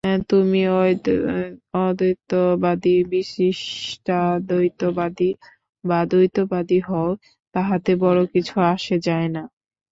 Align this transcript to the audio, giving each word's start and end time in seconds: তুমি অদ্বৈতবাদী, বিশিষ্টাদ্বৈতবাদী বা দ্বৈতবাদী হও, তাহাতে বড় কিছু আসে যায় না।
তুমি 0.29 0.67
অদ্বৈতবাদী, 1.77 3.03
বিশিষ্টাদ্বৈতবাদী 3.09 5.33
বা 5.83 6.05
দ্বৈতবাদী 6.05 6.81
হও, 6.81 7.15
তাহাতে 7.55 7.95
বড় 7.95 8.25
কিছু 8.33 8.61
আসে 8.71 8.99
যায় 9.07 9.29
না। 9.29 9.47